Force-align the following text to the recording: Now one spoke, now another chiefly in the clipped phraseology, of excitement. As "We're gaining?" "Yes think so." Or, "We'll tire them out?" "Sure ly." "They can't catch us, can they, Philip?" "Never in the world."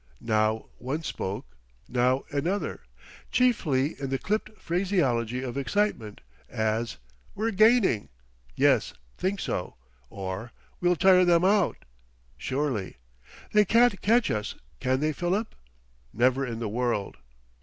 Now 0.23 0.65
one 0.79 1.03
spoke, 1.03 1.45
now 1.87 2.23
another 2.31 2.79
chiefly 3.31 4.01
in 4.01 4.09
the 4.09 4.17
clipped 4.17 4.59
phraseology, 4.59 5.43
of 5.43 5.59
excitement. 5.59 6.21
As 6.49 6.97
"We're 7.35 7.51
gaining?" 7.51 8.09
"Yes 8.55 8.93
think 9.15 9.39
so." 9.39 9.75
Or, 10.09 10.53
"We'll 10.79 10.95
tire 10.95 11.23
them 11.23 11.45
out?" 11.45 11.85
"Sure 12.35 12.71
ly." 12.71 12.95
"They 13.53 13.63
can't 13.63 14.01
catch 14.01 14.31
us, 14.31 14.55
can 14.79 15.01
they, 15.01 15.13
Philip?" 15.13 15.53
"Never 16.11 16.47
in 16.47 16.57
the 16.57 16.67
world." 16.67 17.17